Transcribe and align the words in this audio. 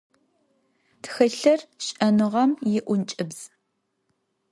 Тхылъыр- 1.01 1.59
шӏэныгъэм 1.85 2.51
иӏункӏыбз. 2.77 3.39